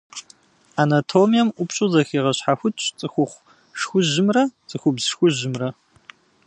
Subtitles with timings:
[0.81, 3.45] Анатомием ӏупщӏу зэхегъэщхьэхукӏ цӏыхухъу
[3.79, 5.69] шхужьымрэ цӏыхубз шхужьымрэ.